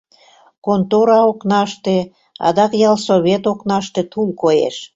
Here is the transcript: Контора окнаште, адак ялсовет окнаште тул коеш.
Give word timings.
Контора 0.65 1.19
окнаште, 1.31 1.97
адак 2.47 2.71
ялсовет 2.89 3.43
окнаште 3.51 4.01
тул 4.11 4.27
коеш. 4.41 4.75